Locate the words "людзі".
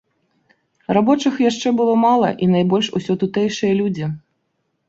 3.83-4.05